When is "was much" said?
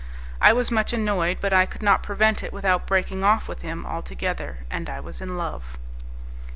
0.51-0.93